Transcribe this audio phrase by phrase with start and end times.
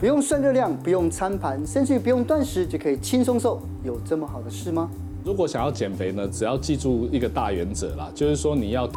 [0.00, 4.90] 不用算热量，不用餐盘，甚至于不用断食就可以轻松瘦，有这么好的事吗？
[5.22, 8.88] 如果想要减肥呢，只要记住一个大原则啦，就是说你要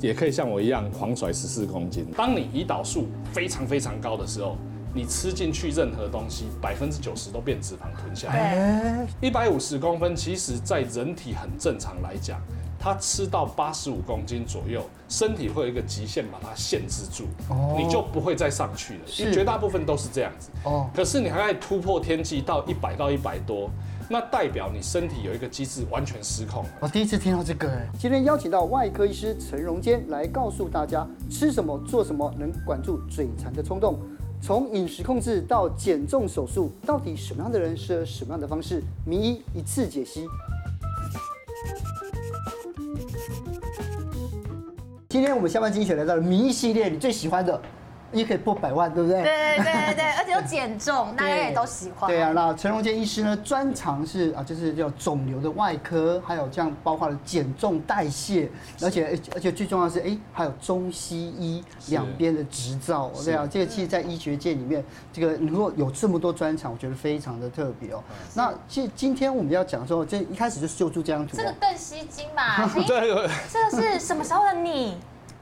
[0.00, 2.06] 也可以像我一样狂甩十四公斤。
[2.16, 4.56] 当你胰岛素非常非常高的时候，
[4.94, 9.04] 你吃进去任何东西，百分之九十都变脂肪吞下来。
[9.20, 12.40] 一百五十公分，其实在人体很正常来讲。
[12.78, 17.24] 他吃到八十五公斤左右，身体会有一个极限把它限制住，
[17.76, 19.00] 你就不会再上去了。
[19.18, 20.50] 因为绝大部分都是这样子。
[20.64, 20.88] 哦。
[20.94, 23.68] 可是你还在突破天际到一百到一百多，
[24.08, 26.64] 那代表你身体有一个机制完全失控。
[26.78, 27.88] 我第一次听到这个哎。
[27.98, 33.98] 今天邀请到外科医师陈荣坚来告诉大家，吃什么做什么能管住嘴馋的冲动，
[34.40, 38.82] 从饮食控制到减重手术，到底什么样的人适合什么样的方式？
[39.04, 40.28] 名医一次解析。
[45.18, 47.60] 今天我们下班精选来到了名医系列，你最喜欢的，
[48.12, 49.20] 也可以破百万，对不对？
[49.20, 52.08] 对对对对，而且又减重，大家也都喜欢。
[52.08, 58.48] 对啊，那陈荣健医师呢，专长是啊，就是叫肿瘤的外科，还有这样包括了减重代谢，
[58.80, 63.10] 而且而且最重要的是，哎，还有中西医两边的执照。
[63.24, 68.00] 对啊，这个其实，在医学界里面，这个如果有这么多专长，我觉得非常的特别哦。
[68.34, 72.64] 那其实今天我们要讲说，这一开始就秀出这张图，这个更吸睛嘛？
[72.86, 73.08] 对，
[73.50, 74.96] 这个是什么时候的你？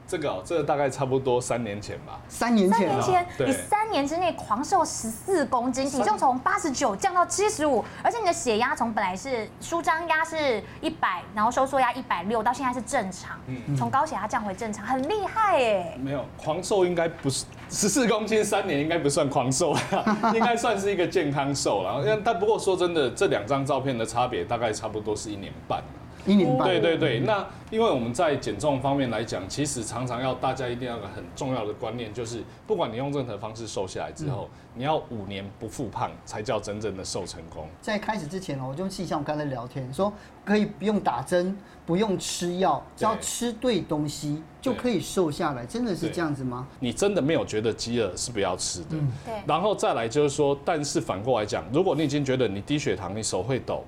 [0.07, 2.21] 这个哦，这个大概差不多三年前吧。
[2.29, 13.39] 三年前，三年前，你三年之内狂瘦十四公斤，体重从八十九降到七十五，而且你的血压从本来是舒张压是一百，然后收缩压一百六，到现在是正常，
[13.77, 15.99] 从高血压降回正常，很厉害哎。
[16.01, 19.75] 没有狂瘦，应该不是十四公斤三年，应该不算狂瘦，
[20.33, 22.17] 应该算是一个健康瘦了。
[22.25, 25.83] 但不过说真的，这两张照片的差别大概差不多是一年半。
[26.27, 26.69] 一年半。
[26.69, 37.69] 对对对，那因为我们在减重方面来讲，其实常常要大家一定要有个很重要的观念，就是不管你用任何方式瘦下来之后，你要五年不复胖，才叫真正的瘦成功。
[37.81, 40.13] 在开始之前哦，我就细像我刚才聊天说，
[40.45, 46.67] 可以不用打针，不用吃药，只要吃对东西就可以瘦下来，真的是这样子吗？
[46.81, 48.97] 你真的没有觉得饥饿是不要吃的。
[49.25, 49.35] 对。
[49.47, 53.85] 然后再来就是说，但是反过来讲，如果你已经觉得你低血糖，你手会抖。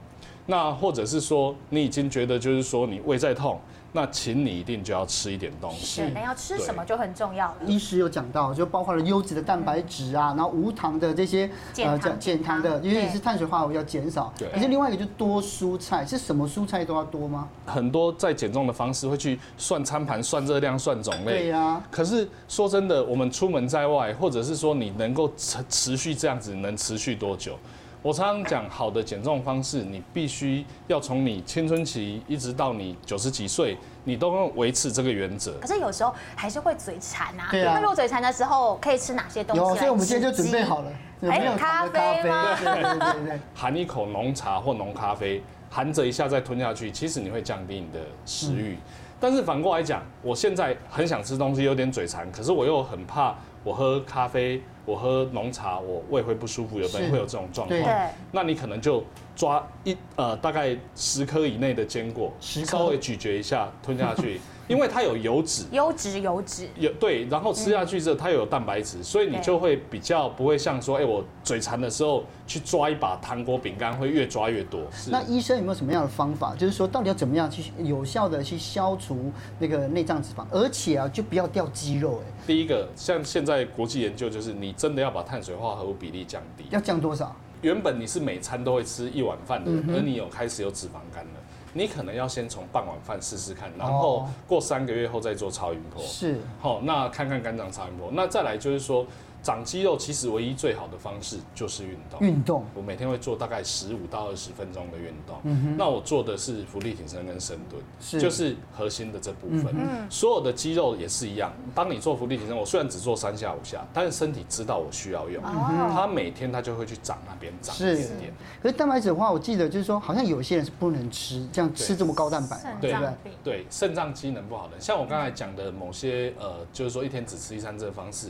[0.50, 3.60] 那或者是说，你已经觉得就是说你胃在痛，
[3.92, 6.00] 那请你一定就要吃一点东西。
[6.00, 7.56] 是，那要吃什么就很重要了。
[7.66, 14.32] 医师有讲到，就包括了优质的蛋白质啊，然后无糖的这些呃减减糖的，因为也是碳水化合物要减少。
[14.38, 14.48] 对。
[14.54, 17.46] 而且另外一个就多蔬菜，是什么蔬菜都要多吗？
[17.66, 21.30] 很多在减重的方式会去算餐盘、算热量、算种类。
[21.30, 21.78] 对呀。
[21.90, 27.52] 可是说真的，我们出门在外，或者是说你能够持持续这样子，能持续多久？
[28.00, 35.54] 我常常讲，好的减重方式，你必须要从你青春期一直到你九十几岁，你都要维持这个原则。
[35.60, 37.48] 可是有时候还是会嘴馋啊。
[37.50, 37.74] 对啊。
[37.74, 39.60] 那如果嘴馋的时候，可以吃哪些东西？
[39.60, 40.92] 有，所以我们今天就准备好了。
[41.22, 42.56] 还有咖啡吗？
[42.56, 43.40] 对对对对。
[43.52, 48.74] 含一口浓茶或浓咖啡，含着一下再吞下去，其实你会降低你的食欲。
[48.74, 48.78] 嗯。
[49.18, 53.34] 但是反过来讲，我现在很想吃东西，有点嘴馋，可是我又很怕
[53.64, 54.62] 我喝咖啡。
[54.88, 58.10] 我喝浓茶，我胃会不舒服，有的人会有这种状况。
[58.32, 59.04] 那你可能就
[59.36, 64.40] 抓一呃大概十颗以内的坚果，稍微咀嚼一下吞下去。
[64.68, 74.82] 因为它有油脂，油脂油脂有对，然后吃下去之后它又有蛋白质，所以你就会比较不会像说，哎，我嘴馋的时候去抓一把糖果饼干会越抓越多。
[75.10, 76.54] 那医生有没有什么样的方法？
[76.54, 82.20] 就是说到底要怎么样去有效的去消除那个内脏脂肪，而且啊就不要掉肌肉？
[82.22, 87.34] 哎，第一个像现在国际研究就是你真的要把碳水化合物比例降低，要降多少？
[87.62, 91.37] 原本你是每餐都会吃一碗饭的，而你有开始有脂肪肝了。
[91.72, 96.02] 你可能要先从半碗饭试试看，然后过三个月后再做超音波。
[96.02, 98.10] 是，好，那看看肝脏超音波。
[98.12, 99.06] 那再来就是说。
[99.48, 102.20] 长肌肉其实唯一最好的方式就是运动。
[102.20, 105.38] 运动，我每天会做大概十五到二十分钟的运动。
[105.44, 105.76] 嗯哼。
[105.78, 109.74] 那我做的是浮力挺身跟深蹲，是，就是核心的这部分。
[109.74, 110.06] 嗯。
[110.10, 111.50] 所有的肌肉也是一样。
[111.74, 115.42] 当你做浮力挺身，我虽然只做三下五下，但是身体知道我需要用。
[115.42, 115.90] 嗯。
[115.94, 118.34] 他每天它就会去长那边长一点点。
[118.62, 123.32] 可是蛋白质的话，我记得就是说，好像有些人是不能吃，这样吃这么高蛋白，对不对？
[123.42, 128.28] 对，肾脏机能不好的，像我刚才讲的某些呃，就是说一天只吃一餐这个方式。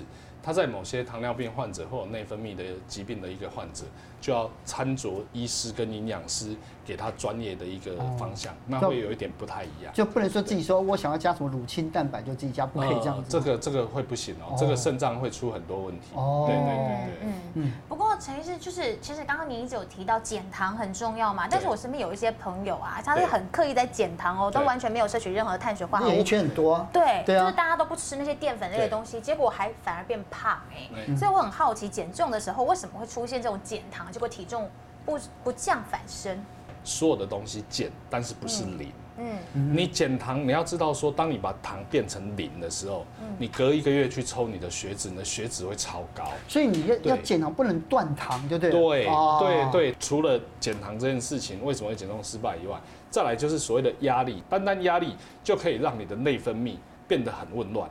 [0.48, 3.84] 他在某些糖尿病患者或者内分泌的疾病的一个患者，
[4.20, 6.54] 就要参酌医师跟营养师
[6.84, 13.28] 给他专业的一个方向，那会有一点不太一样，就不能说自己说我想要加什么乳清蛋白就自己加，不可以这样子。
[13.28, 16.08] 这个这个会不行哦，这个肾脏会出很多问题。
[16.14, 17.32] 哦，对对对对，嗯。
[17.54, 17.72] 嗯。
[17.88, 26.86] 不过陈医师就是，其实刚刚您一直有提到减糖很重要嘛，但是我身边有一些朋友啊，他是很刻意在减糖哦，都完全没有摄取任何碳水化合物，也一圈很多。
[26.92, 30.38] 对，就是大家都不吃那些淀粉类的东西，结果还反而变胖。
[30.38, 34.68] 胖哎、嗯，所以我很好奇减重的时候为什么会出现这种减糖，结果体重
[35.04, 36.38] 不不降反升？
[36.84, 38.90] 所有的东西减，但是不是零。
[39.20, 39.36] 嗯，
[39.74, 43.04] 你减糖，你要知道说，当你把糖变成零的时候，
[43.36, 46.24] 你隔一个月去抽你的血脂，你的血脂会超高。
[46.46, 48.70] 所以你要要减糖，不能断糖，对不对？
[48.70, 56.76] 对哦对对，除了减糖这件事情为什么会减重失败以外，再来就是所谓的压力，单单压力就可以让你的内分泌
[57.08, 57.90] 变得很紊乱。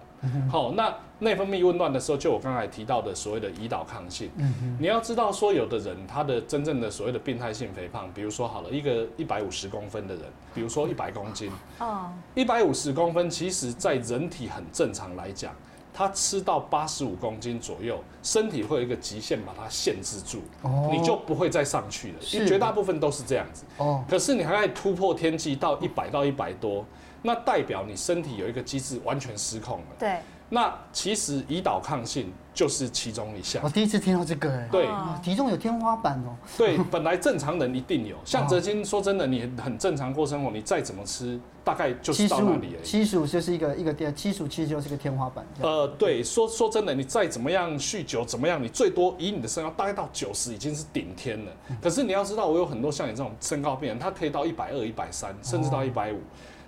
[0.50, 4.30] 好，那内分泌紊乱的时候，就我刚才提到的所谓的胰岛抗性。
[4.38, 10.24] 嗯你要知道说，有的人他的真正的所谓的病态性肥胖，比如说好了，一个一百五十公分的人，
[10.54, 15.54] 比如说一百公斤，哦，一百五十公分，其实在人体很正常来讲，
[15.94, 22.16] 他吃到八十五公斤左右，身体会有一个极限把它限制住，哦你就不会再上去了。
[22.22, 23.66] 是因为绝大部分都是这样子。
[23.78, 26.84] 哦，可是你还可以突破天际到一百到一百多，
[27.22, 29.86] 那代表你身体有一个机制完全失控了。
[30.00, 30.19] 对，
[30.50, 33.69] 那其实胰岛抗性就是其中一项我。
[33.69, 38.16] 第一次听到这个，哎，对哦体重有天花板哦，对， 本来正常人一定有。
[38.24, 42.86] 像哲金说真的，你很正常过生活，你再怎么吃，大概就是到那里而已。
[42.86, 45.46] 七十五就是一个一个天，七十五其实就是一个天花板。
[45.58, 51.52] 这样呃，对，说说真的，你再怎么样酗酒，怎么样，你最多以你的身高大概到九十已经是顶天了。
[51.81, 56.19] 可是你要知道，我有很多像你这种身高病人，他可以到一百二、一百三，甚至到一百五。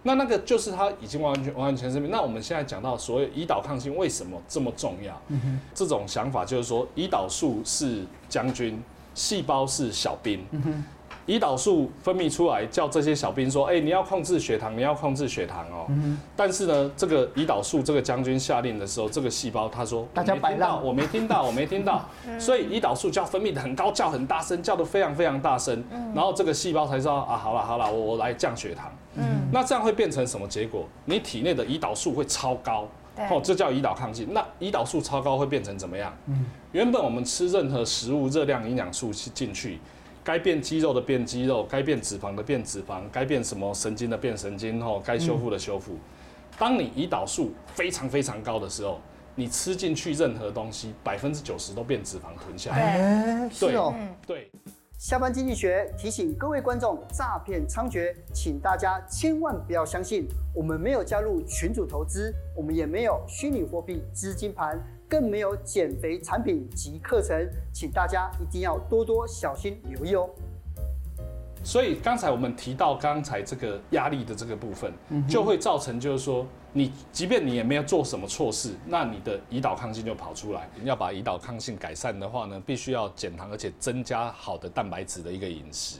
[0.03, 2.09] 那那个就是它已经完全完全生病。
[2.09, 5.21] 那我们现在讲到所谓胰岛抗性为什么这么重要？
[5.73, 8.81] 这种想法就是说，胰岛素是将军，
[9.13, 10.39] 细胞是小兵。
[11.29, 15.85] 胰岛素分泌出来，叫这些小兵说：“哎、你要控制血糖，你要控制血糖哦。
[16.35, 22.03] 但是呢，这个胰岛素这个将军下令的时候，这个细胞他说：“大家摆烂我没听到，我没听到。
[22.39, 25.83] 所以胰岛素就要分泌的很高，叫很大声，叫的非常非常大声。
[26.15, 28.91] 然后这个细胞才知道啊，好了好了，我我来降血糖。
[29.13, 29.23] 嗯，
[29.53, 30.87] 那这样会变成什么结果？
[31.05, 34.29] 你体内的胰岛素会超高，对哦，这叫胰岛抗性。
[34.31, 36.11] 那胰岛素超高会变成怎么样？
[36.71, 39.79] 原本我们吃任何食物，热量、营养素进去，
[40.29, 45.97] 该变肌肉的变肌肉，该变脂肪的变脂肪，该变什么神经的变神经，吼，该修复的修复。
[46.55, 49.01] 当你胰岛素非常非常高的时候，
[49.33, 52.77] 你吃进去任何东西，百分之九十都变脂肪囤下来。
[52.79, 53.91] 哎，是哦。
[53.97, 54.51] 嗯，对。
[54.99, 60.27] 下班经济学提醒各位观众，诈骗猖獗，请大家千万不要相信。
[60.53, 70.29] 我们没有加入群主投资，我们也没有虚拟货币资金盘，更没有减肥产品及课程，请大家一定要多多小心留意哦。
[71.69, 74.91] 所以刚才我们提到刚才这个压力的这个部分，
[75.29, 76.43] 就会造成就是说，
[76.73, 80.67] 你即便你也没有做什么错事，那你的胰岛抗性就跑出来。
[80.81, 85.99] 你要把胰岛抗性改善的话呢，必须要减糖，而且增加好的蛋白质的一个饮食。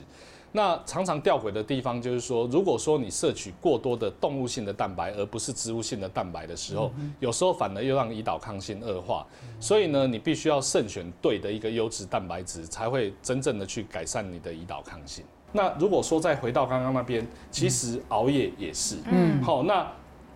[0.51, 9.24] 那常常吊诡的地方就是说，如果说你摄取过多的动物性的蛋白，而不是植物性的蛋白的时候，有时候反而又让胰岛抗性恶化。
[9.60, 15.24] 所以呢，你必须要慎选对的一个优质蛋白质，才会真正的去改善你的胰岛抗性。
[15.51, 19.88] 那如果说再回到刚刚那边，其实熬夜也是，嗯，好，那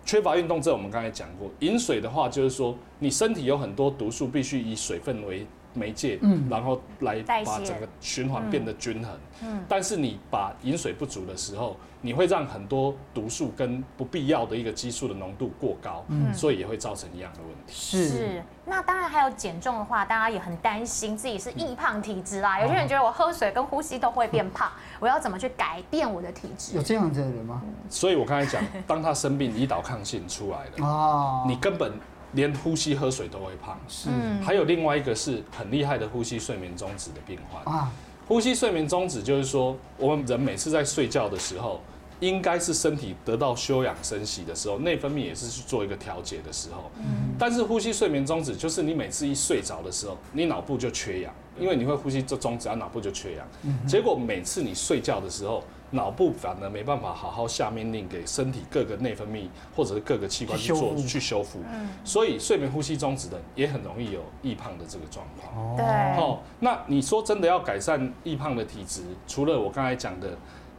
[0.04, 9.12] 缺乏运动这我们刚才讲过，饮水的话就是说，你身体有很多毒素，必须以水分为媒介，嗯，然后来把整个循环变得均衡，
[9.42, 17.72] 嗯，但是你把饮水不足的时候，你会让很多毒素跟不必要的一个激素的浓度过高，嗯，所以也会造成一样的问题。
[17.72, 18.42] 是，是。
[18.66, 22.60] 那当然还有减重的话，大家也很担心自己是易胖体质啦。
[22.60, 24.70] 有些人觉得我喝水跟呼吸都会变胖，
[25.00, 26.76] 我要怎么去改变我的体质？
[26.76, 27.60] 有这样子的人吗？
[27.90, 31.92] 所以我刚才讲，当他生病，胰岛抗性出来了，啊，你根本。
[32.34, 34.08] 连呼吸、喝水都会胖，是。
[34.42, 37.92] 还有另外一个是很厉害的呼吸睡眠中止的病患啊。
[38.26, 41.80] 呼吸睡眠中止就是说，我们人每次在睡觉的时候，
[42.20, 46.90] 应该是身体得到休养生息的时候，内分泌也是去做一个调节的时候。
[46.98, 53.46] 嗯但是呼吸睡眠中止就是你每次一睡着的时候，你脑部就缺氧，因为你会呼吸这中止，啊，脑部就缺氧。
[53.86, 61.60] 结果每次你睡觉的时候，脑部反而没办法好好下命令给身体各个内分泌或者是各个器官去做去修复，
[62.04, 65.76] 所以睡眠呼吸中止的也很容易有易胖的这个状况。
[65.76, 65.84] 对，
[66.20, 70.30] 哦，那你说真的要改善易胖的体质，除了我刚才讲的。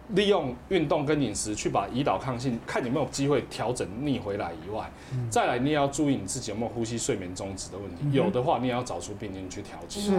[0.09, 4.88] 利用运动跟饮食去把胰岛抗性看有没有机会调整逆回来以外，
[5.31, 10.00] 再来你也要注意你自己有没有呼吸睡眠中止的问题，有的话你也要找出病因去调节。
[10.00, 10.12] 是，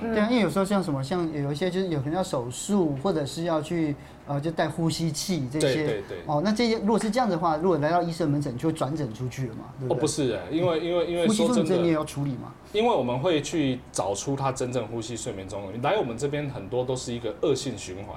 [0.00, 3.94] 对啊，因为有时候像什么，像有一些就是有可能要手术，或者是要去
[4.30, 5.74] 呃，就带呼吸器这些。
[5.74, 6.18] 对对对。
[6.24, 9.64] 哦，那这些如果是这样的话，如果来到医生门诊，就会转诊出去了嘛？
[9.80, 9.98] 对不对？
[9.98, 12.52] 哦，不是哎，因为因为因为呼吸重症你也要处理嘛？
[12.72, 18.16] 因为我们会去找出他真正呼吸睡眠中的来我们这边很多都是一个恶性循环。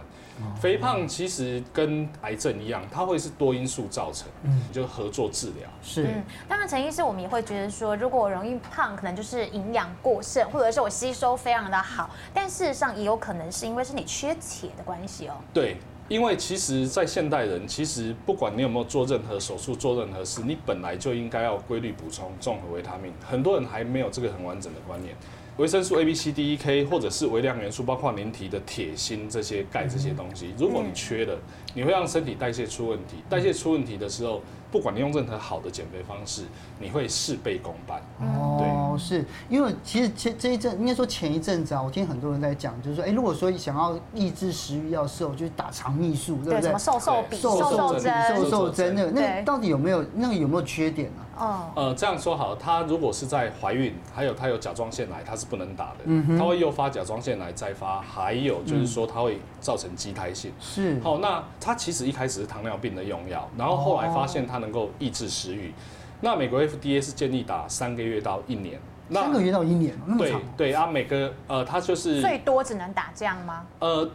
[0.60, 5.70] 肥胖其实跟癌症一样，它会是多因素造成，嗯，就合作治疗。
[5.82, 15.36] 是，嗯，当然陈医师，我们也会觉得说，如果我容易胖，可能就是营养过剩，或者是我吸收非常的好，但事实上也有可能是因为是你缺铁的关系哦。
[15.54, 15.78] 对，
[16.10, 23.12] 因为其实，在现代人，其实不管你有没有做任何手术、做任何事，你本来就应该要规律补充综合维他命。
[23.26, 25.16] 很多人还没有这个很完整的观念。
[25.58, 31.38] 维生素 A、B、C、D、E、K，或者是微量元素，包括您提的铁、锌这些钙这些东西，如果你缺了，
[31.76, 33.18] 你会让身体代谢出问题。
[33.30, 34.42] 代谢出问题的时候，
[34.72, 36.42] 不管你用任何好的减肥方式，
[36.80, 38.02] 你会事倍功半。
[38.20, 46.62] 哦，是因为其实前这一阵应该说前一阵子啊，我听很多人在讲，就是说，哎，如果说想要抑制食欲要瘦，就是打肠泌素，对不对？
[46.64, 51.23] 什么瘦瘦笔、瘦瘦针、瘦瘦针，那个那个到底有没有那个有没有缺点呢？
[51.38, 60.52] 哦，呃，这样说好，她如果是在怀孕，还有她有甲状腺癌，她是不能打的，嗯，他会诱发甲状腺癌再发，还有就是说他会造成畸胎性。
[60.60, 65.74] 是，好，那他其实一开始是糖尿病的用药，然后后来发现他能够抑制食欲，
[66.22, 68.80] 那美国 FDA 是建议打三个月到一年，
[69.12, 70.42] 三个月到一年，那么长？
[70.56, 73.66] 对对啊，每个呃，他就是最多只能打这样吗？
[73.80, 74.08] 呃，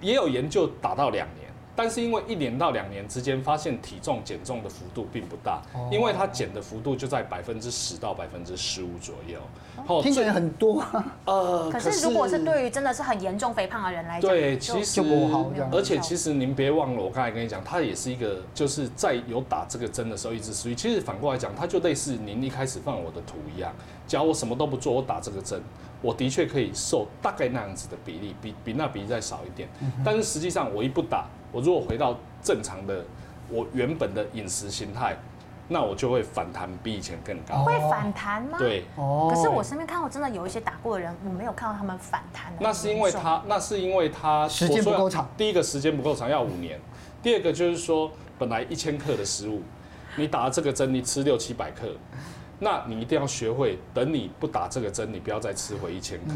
[0.00, 1.43] 也有研究打到两年。
[1.76, 9.38] 但是因为一年到两年之间，发现体重减重的幅度并不大，因为它减的幅度就在百分之十到百分之十五左右。
[9.86, 10.84] 哦，听起来很多。
[11.24, 15.50] 呃，可是如果是对于真的是很严重肥胖的人来讲，对，其实就不好。
[15.72, 20.74] 而且其实您别忘了，我刚才跟你讲，它也是一个，就是在有打这个针的时候一直持续。
[20.74, 23.72] 其实反过来讲，它就类似您一开始放我的图一样，
[24.06, 25.60] 假如我什么都不做，我打这个针，
[26.02, 29.68] 我的确可以瘦大概那样子的比例，比比那比例再少一点。
[30.04, 31.26] 但是实际上我一不打。
[31.52, 33.04] 我如果回到正常的
[33.48, 35.16] 我原本的饮食形态，
[35.68, 37.62] 那我就会反弹比以前更高。
[37.62, 38.58] 会反弹吗？
[38.58, 38.84] 对。
[38.96, 39.30] 哦。
[39.32, 42.52] 可是我身边看过真的有一些打过的人，我没有看到他们反弹。
[42.58, 45.28] 那是因为他，那是因为他时间不够长。
[45.36, 46.80] 第一个时间不够长，要五年。
[47.22, 49.62] 第二个就是说，本来一千克的食物，
[50.16, 51.86] 你打了这个针，你吃六七百克。
[52.64, 56.34] 那你一定要学会，等你不打这个针，你不要再吃回一千克。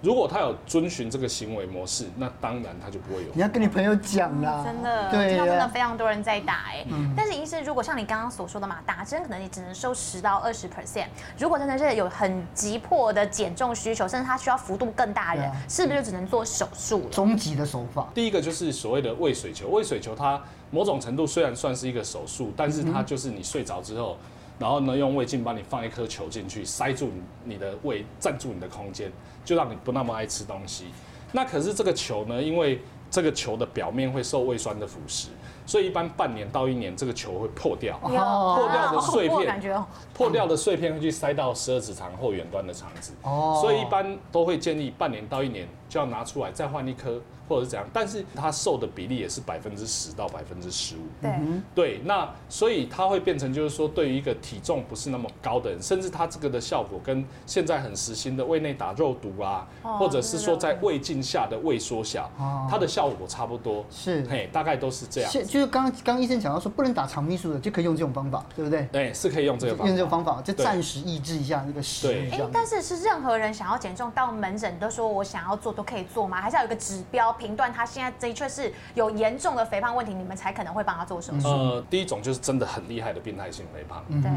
[0.00, 3.28] 如果他有遵循这个行为模式，那当然他就不会有。
[3.34, 6.86] 你要跟你朋友讲啦，真的，对，真的非常多人在打哎。
[7.16, 11.08] 但是医生，如果像你刚刚所说的嘛，打针可能你只能收十到二十 percent。
[11.36, 17.10] 如果真的是有很急迫的减重需求，甚至他需要幅度更大的人，是不是就只能做手术了？
[17.10, 18.08] 终极的手法。
[18.14, 20.40] 第一个就是所谓的胃水球，胃水球它
[20.70, 24.16] 某种程度虽然算是一个手术，但是它就是你睡着之后。
[24.58, 27.10] 然后呢，用胃镜帮你放一颗球进去，塞住
[27.44, 29.12] 你的胃，占住你的空间，
[29.44, 30.86] 就让你不那么爱吃东西。
[31.32, 32.80] 那可是这个球呢，因为
[33.10, 35.26] 这个球的表面会受胃酸的腐蚀，
[35.66, 37.98] 所以一般半年到一年，这个球会破掉。
[37.98, 43.12] 破掉的碎片，破掉的碎片会去塞到十二指肠或远端的肠子。
[43.22, 47.20] 所以一般都会建议半年到一年就要拿出来再换一颗。
[47.48, 51.00] 或者是怎样，但是它瘦的比例也是百分之十到百分之十五。
[51.20, 51.40] 对，
[51.74, 62.30] 对，那所以它会变成就是说，对于一个体重不是那么高的人，甚至它这个的效果跟现在很实行的胃内打肉毒啊，或者是说在胃镜下的胃缩小，
[62.70, 63.84] 它的效果差不多。
[63.90, 65.30] 是，嘿，大概都是这样。
[65.30, 68.88] 就是刚刚医生讲到说，不能打肠泌素的就可以用这种方法，对不对？
[68.92, 69.88] 对，是可以用这个方法。
[69.88, 72.30] 用这种方法就暂时抑制一下那个食欲。
[72.30, 76.40] 哎，但是是任何人想要减重到门诊都说我想要做都可以做吗？
[76.40, 77.33] 还是要有一个指标？
[77.34, 81.48] 评断他现在的确是有严重的肥胖问题，你们才可能会帮他做手术。
[81.48, 84.04] 呃，第一种就是真的很厉害的病态性肥胖。
[84.22, 84.30] 对。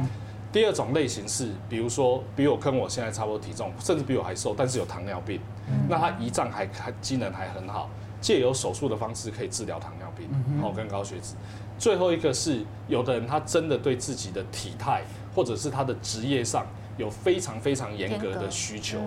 [0.49, 5.41] 第二种类型是，比如说比我跟我现在差不多体重，甚至比我还瘦，但是有糖尿病，
[5.89, 7.89] 那他胰脏还还机能还很好，
[8.21, 10.29] 借由手术的方式可以治疗糖尿病，
[10.61, 11.35] 好跟高血脂。
[11.77, 15.03] 最后一个是，有的人他真的对自己的体态
[15.35, 16.65] 或者是他的职业上。
[16.97, 18.97] 有非常非常严格的需求，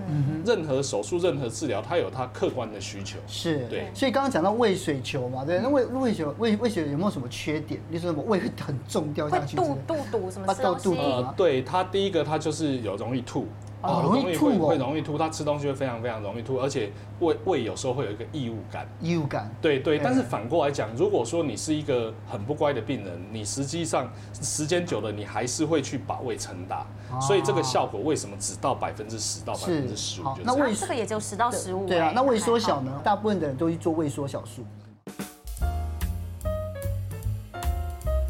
[0.47, 3.19] 任何手术、任何治疗，它有它客观的需求。
[3.27, 3.91] 是，对。
[3.95, 7.81] 所以刚刚讲到胃水球嘛，对，那胃胃球胃胃水有没有什么缺点？
[7.89, 10.95] 你说什么胃很重掉下去，肚肚肚什么肚肚？
[10.95, 13.47] 呃，对，它第一个它就是有容易吐。
[13.83, 18.87] 哦，容易吐会容易吐，他吃东西会非常非常容易吐，而且胃胃有时候会有一个异物感。
[19.01, 19.99] 异物感，对对。
[19.99, 24.11] 但是反过来讲，如果说你是一个很不乖的病人，你实际上
[24.43, 26.87] 时间久了，你还是会去把胃撑大。
[27.21, 30.27] 所以这个效果为什么只到百分之十到百分之十五？
[30.45, 31.87] 那胃这个也就十到十五。
[31.87, 33.01] 对啊，那胃缩小呢？
[33.03, 34.63] 大部分的人都去做胃缩小术。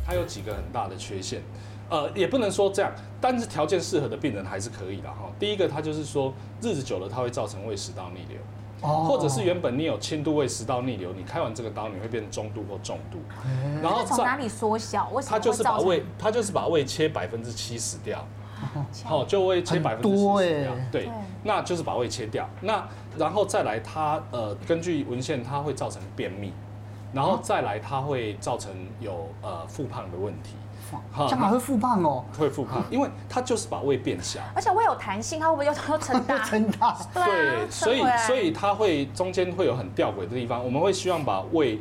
[0.07, 1.43] 它有几个很大的缺陷。
[1.91, 5.31] 呃，也不能说这样，但是条件适合的病人还是可以的哈。
[5.39, 6.33] 第一个，它就是说
[6.63, 8.39] 日子久了，它会造成胃食道逆流。
[8.83, 13.19] 哦或者是原本你有轻度胃食道逆流，你开完这个刀你会变中度或重度，
[13.83, 15.11] 然后从哪里缩小？
[15.11, 18.27] 为什么它就是把胃，它就是把胃切百分之七十掉，
[19.05, 21.11] 好，就胃切百分之七十掉对，
[21.45, 22.49] 那就是把胃切掉。
[22.63, 22.83] 那
[23.19, 26.51] 然后再来，它呃，根据文献，它会造成便秘，
[27.13, 30.55] 然后再来它会造成有呃复胖的问题，
[31.13, 34.41] 好这样还会复胖哦，会复胖，因为它就是把胃变小。
[34.55, 36.39] 而且胃有弹性，它会不会又又撑大？
[36.45, 36.97] 撑大。
[37.15, 41.81] 对啊，所以所以它会中间会有很吊诡的地方，我们会希望把胃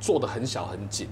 [0.00, 1.08] 做的很小很紧，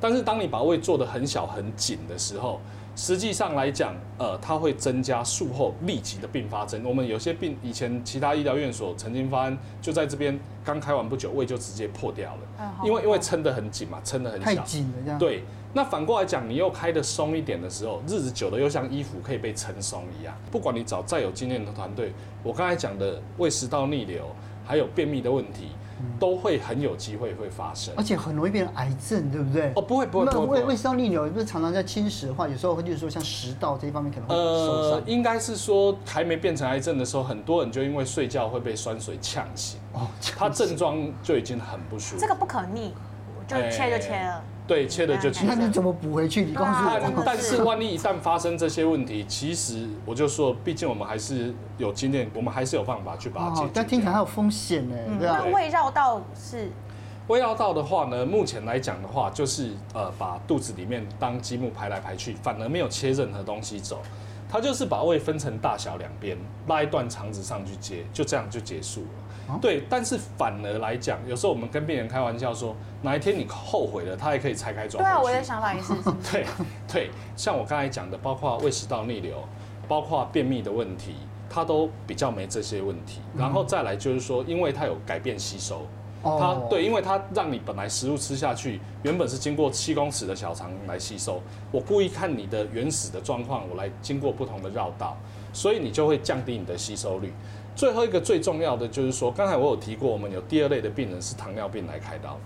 [0.00, 2.60] 但是当你把胃做的很小很紧的时候，
[2.94, 6.82] 实际上来讲，呃，它会增加术后立即的并发症。
[6.84, 14.62] 我们有些病以前其他医疗院所曾经发生，就在这边刚开完不久，胃就直接破掉了，因为因为撑得很紧嘛，撑得很小太小。
[14.62, 15.44] 紧了这样。，对，
[15.74, 20.34] 那反过来讲，你又开的松一点的时候，日子久了又像衣服可以被撑松一样。
[20.50, 24.24] 不管你找再有经验的团队，我刚才讲的胃食道逆流，
[24.64, 25.68] 还有便秘的问题，
[26.18, 28.02] 都会很有机会会发生而。
[28.02, 29.70] 且很容易变成癌症，对不对？
[29.76, 30.58] 哦，不会不会那不会。
[30.58, 42.20] 胃胃食道逆流不是常常在侵蚀的话，有时候会就是说像食道这一方面可能会受呃伤。，应该是说还没变成癌症的时候，很多人就因为睡觉会被酸水呛醒，哦，他症状就已经很不舒服。
[42.20, 42.94] 这个不可逆，
[43.46, 44.42] 就切就切了。
[44.68, 45.54] 对，切了就切了。
[45.56, 46.44] 那你怎么补回去？
[46.44, 47.22] 你告诉我。
[47.24, 55.44] 但是万一一旦发生这些问题，其实我就说，毕竟我们还是有经验，我们还是有办法去把它解决哦，但听起来还有风险呢，那。
[55.50, 56.70] 胃绕道是
[57.28, 64.02] 胃绕道的话呢，目前来讲的话，就是呃把肚子里面当积木排来排去，反而没有切任何东西走，
[64.50, 69.08] 它就是把胃分成大小两边，拉一段肠子上去接，就这样就结束了。
[69.48, 75.02] 哦对，但是反而来讲，有时候我们跟病人开玩笑说，哪一天你后悔了，他还可以拆开装。
[75.02, 75.94] 对啊，我的想法也是。
[76.30, 76.44] 对
[76.86, 79.42] 对，像我刚才讲的，包括胃食道逆流，
[79.88, 81.14] 包括便秘的问题，
[81.48, 83.20] 它都比较没这些问题。
[83.36, 85.86] 然后再来就是说，因为它有改变吸收，
[86.22, 91.40] 它哦对，因为它让你本来食物吃下去，原本是经过七公尺的小肠来吸收，
[91.72, 95.16] 我故意看你的原始的状况，我来经过不同的绕道，
[95.54, 97.32] 所以你就会降低你的吸收率。
[97.78, 102.36] 最后一个最重要的就是说，刚才我有提过，我们有第二类的病人是糖尿病来开刀。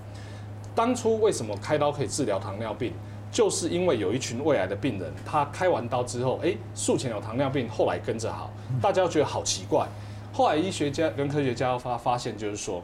[0.74, 2.92] 当初为什么开刀可以治疗糖尿病？
[3.30, 8.50] 就是因为有一群胃癌的病人，他开完刀之后，哎，术前有糖尿病，后来跟着好，
[8.82, 9.88] 大家觉得好奇怪。
[10.34, 12.82] 后来医学家跟科学家发发现，就是说，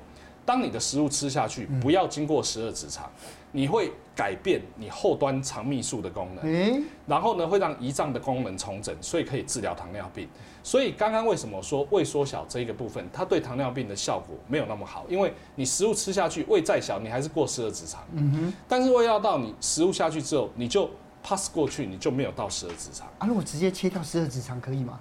[0.48, 3.12] 当你的食物吃下去，不要经过十二指肠，
[3.52, 6.42] 你会改变你后端肠泌素的功能。
[6.42, 10.26] 哎，然后呢，会让胰脏的功能重整，所以可以治疗糖尿病。
[10.62, 15.04] 所以刚刚为什么说胃缩小这一个部分，它对糖尿病的效果没有那么好？
[15.06, 18.02] 因为你食物吃下去，胃再小，你还是过十二指肠。
[18.14, 20.88] 嗯哼，但是胃要到，你食物下去之后，你就
[21.22, 23.06] pass 过去，你就没有到十二指肠。
[23.18, 24.98] 啊，如果直接切掉十二指肠可以吗？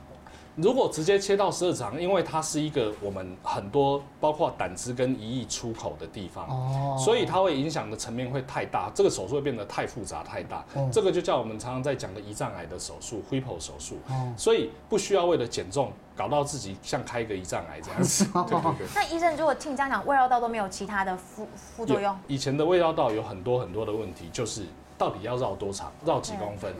[0.58, 10.66] 如果直接切到十二指肠，因为它是一个我们很多包括胆汁跟胰液出口的地方，哦，所以它会影响的层面会太大，这个手术会变得太复杂太大。
[10.74, 14.00] 哦这个就叫我们常常在讲的胰脏癌的手术 （Whipple 手术）。
[14.10, 18.26] 哦所以不需要为了减重搞到自己像开一个胰脏癌这样子。
[18.34, 18.88] 对对对。
[18.96, 24.66] 那医生如果听你这样讲，胃绕道都没有其他的副副作用，以前的胃绕道有很多很多的问题，就是
[24.98, 26.74] 到底要绕多长，绕几公分，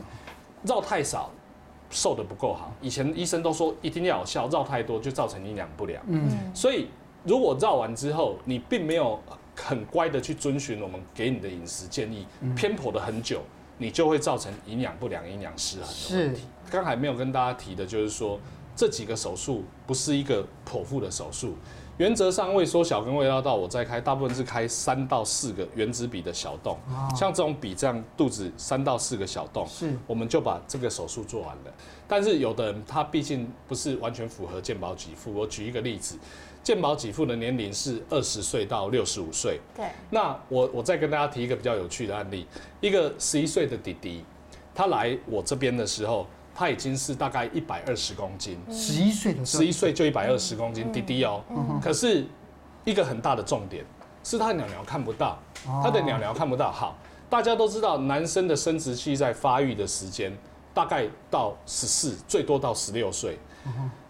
[0.64, 1.30] 绕太少，
[1.90, 2.72] 瘦的不够好。
[2.80, 6.02] 以前医生都说一定要有效，绕太多就造成营养不良。
[6.08, 6.88] 嗯，所以
[7.24, 9.18] 如果绕完之后，你并没有
[9.56, 13.42] 很乖的去遵循我们给你的饮食建议，偏颇的很久，
[13.78, 16.42] 你就会造成营养不良、营养失衡的问是题。
[16.70, 18.38] 刚才没有跟大家提的就是说，
[18.76, 21.56] 这几个手术不是一个剖腹的手术。
[21.98, 26.78] 原则上，胃缩小跟胃绕道我在开，大部分是开三到四个原子笔的小洞，
[27.16, 31.72] 像这种笔这样肚子三到四个小洞，是我们就把这个手术做完了。
[32.06, 35.34] 但是有的人他毕竟不是完全符合健保给付。
[35.34, 36.16] 我举一个例子，
[36.62, 39.60] 健保给付的年龄是二十岁到六十五岁。
[39.76, 42.46] 对，那我我再跟大家提一个比较有趣的案例，
[42.80, 44.24] 一个十一岁的弟弟，
[44.72, 46.24] 他来我这边的时候，
[46.58, 51.40] 他已经是大概一百二十公斤，十一岁的时候，十一岁就一百二十公斤，滴滴哦。
[51.80, 52.26] 可是
[52.84, 53.84] 一个很大的重点
[54.24, 56.72] 是他的鸟鸟看不到，他的鸟鸟看不到。
[56.72, 56.98] 好，
[57.30, 60.36] 大家都知道，男生的生殖器在发育的时间
[60.74, 63.38] 大概到十四，最多到十六岁。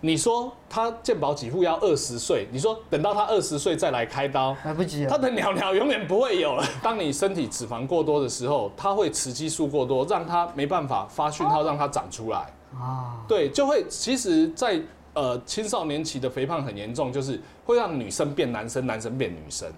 [0.01, 5.11] 你说他健保给付要二十岁，你说等到他二十岁再来开刀，来不及了。
[5.11, 6.65] 他的鸟鸟永远不会有了。
[6.83, 12.47] 当你身体脂肪过多的时候，它会雌激素过多，让它没办法发讯号让它长出来。
[12.79, 14.81] 啊，对，就会其实在，
[15.15, 19.73] 呃青少年期的肥胖很严重，就是会让女生变男生，男生变女生，哎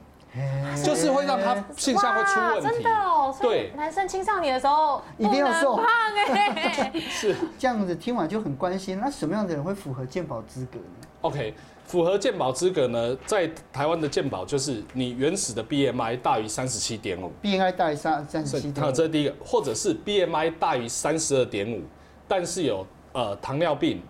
[0.84, 2.84] 就是会让他性向会出问真题。
[2.84, 3.72] 的哦，所以对。
[3.76, 5.76] 男生青少年的时候一定要瘦。
[5.76, 5.94] 不能胖
[6.34, 7.34] 哎，是。
[7.58, 21.82] 这样子听完就很关心，那什么样的人会符合健保资格呢？OK，符合健保资格呢，在台湾的健保就是你原始的 BMI 大于三十七点五，BMI 大于三三十七点五，这是第一个，或者是 BMI 大于三十二点五，
[22.28, 24.01] 但是有呃糖尿病、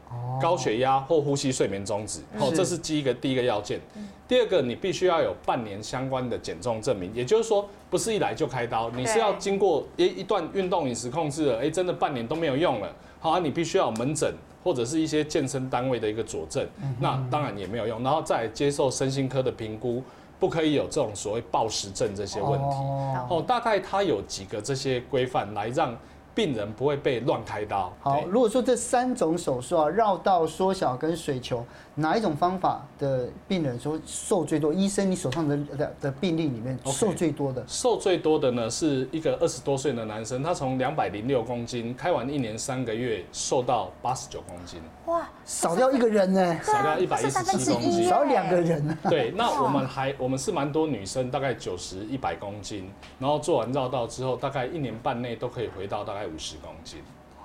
[0.41, 2.77] 高血压或呼吸睡眠中止，哦，这是。
[2.79, 3.81] 第一个第一个要件。
[4.27, 14.33] 第二个，你必须要有半年相关的减重证明，也就是说，不是一来就开刀，你是要经过一一段运动饮食控制了，哎，真的半年都没有用了，好啊，你必须要有门诊
[14.63, 16.65] 或者是一些健身单位的一个佐证，
[17.01, 20.03] 那当然也没有用，然后再接受身心科的评估，
[20.39, 22.77] 不可以有这种所谓暴食症这些问题，
[23.29, 25.97] 哦，大概它有几个这些规范来让。
[26.35, 27.93] 病人不会被乱开刀。
[28.01, 31.65] 好，如果说这三种手术啊，绕道、缩小跟水球，
[31.97, 34.73] 哪一种方法的病人说受最多？
[34.73, 37.65] 医生，你手上的的的病例里面受最多的？
[37.67, 44.81] 受最多的呢，是一个二十多岁的男生，他从两百零六公斤开完一年三个月，瘦到八十九公斤。
[45.07, 46.61] 哇，少掉一个人呢？
[46.63, 48.97] 少掉一百一十七公斤，少两个人。
[49.09, 52.89] 对，那我们还我们是蛮多女生，大概九十一百公斤，
[53.19, 56.20] 然后做完绕道之后，大概一年半内都可以回到大概。
[56.27, 57.03] 五十公斤，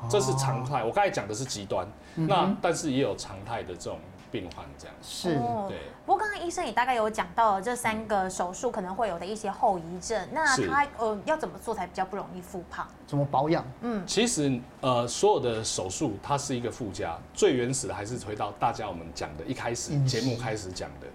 [0.09, 0.83] 这是常态。
[0.83, 3.99] 我刚才讲的是极端，那但是也有常态的这种
[4.31, 4.95] 病患这样。
[5.01, 5.35] 是，
[5.69, 5.79] 对。
[6.05, 12.85] 不过刚刚医生也大概有讲到了这三个手术可能会有的一些后遗症，那他呃要怎么做才比较不容易复胖？
[13.07, 13.65] 怎么保养？
[13.81, 21.07] 嗯，其实呃所有的手术它是一个附加，最原始的还是回到大家我们讲的一开始节目开始讲的。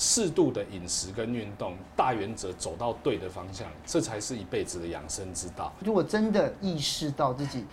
[0.00, 5.72] 适度的饮食跟运动，大原则走到对的方向，这才是一辈子的养生之道。
[5.84, 7.64] 如果真的意识到自己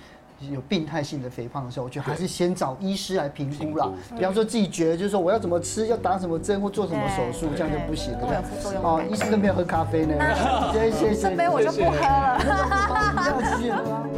[0.49, 3.91] 有病态性的肥胖的时候，我觉得还是先找医师来评估啦。
[4.17, 8.25] 比方说自己觉得就是说我要怎么吃，要打什么针或做什么手术，这样就不行了。
[8.25, 8.83] 会有副作用。
[8.83, 10.15] 哦，医师都没有喝咖啡呢。
[10.73, 11.29] 谢谢谢谢。
[11.29, 14.09] 这杯我就不喝了。